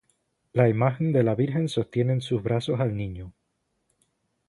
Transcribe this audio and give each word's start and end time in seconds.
La 0.53 0.67
imagen 0.67 1.11
de 1.13 1.21
la 1.21 1.35
Virgen 1.35 1.69
sostiene 1.69 2.11
en 2.13 2.21
sus 2.21 2.41
brazos 2.41 2.79
al 2.79 2.97
Niño. 2.97 3.33